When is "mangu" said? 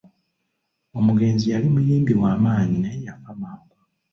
3.41-3.75